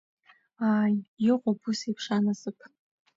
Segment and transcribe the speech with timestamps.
[0.69, 0.95] Ааи,
[1.31, 2.57] иҟоуп ус еиԥш анасыԥ.